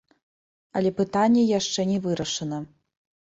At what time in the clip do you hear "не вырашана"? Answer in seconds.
1.91-2.59